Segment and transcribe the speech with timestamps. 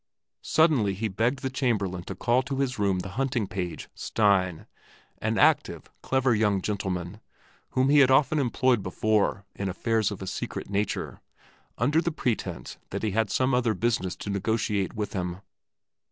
[0.41, 4.65] Suddenly he begged the Chamberlain to call to his room the hunting page, Stein,
[5.19, 7.21] an active, clever young gentleman
[7.73, 11.21] whom he had often employed before in affairs of a secret nature,
[11.77, 15.41] under the pretense that he had some other business to negotiate with him.